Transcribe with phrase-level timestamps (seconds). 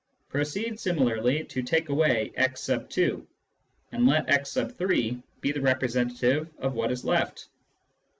[0.29, 3.27] Proceed similarly to take away x 2,
[3.91, 7.49] and let x 3 be the representative of what is left.